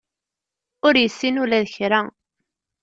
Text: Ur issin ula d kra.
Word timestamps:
Ur 0.87 0.93
issin 1.05 1.41
ula 1.43 1.59
d 1.63 1.67
kra. 1.75 2.01